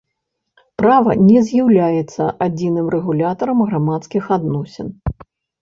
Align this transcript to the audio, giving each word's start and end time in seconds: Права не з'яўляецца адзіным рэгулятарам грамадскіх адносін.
Права 0.81 1.11
не 1.27 1.43
з'яўляецца 1.49 2.23
адзіным 2.45 2.87
рэгулятарам 2.97 3.63
грамадскіх 3.69 4.23
адносін. 4.39 4.87